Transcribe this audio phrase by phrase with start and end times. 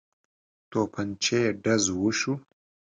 [0.71, 2.33] توپنچې ډز وشو.